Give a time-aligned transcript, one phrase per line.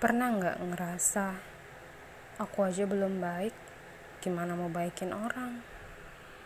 [0.00, 1.26] Pernah nggak ngerasa
[2.40, 3.52] aku aja belum baik,
[4.24, 5.60] gimana mau baikin orang?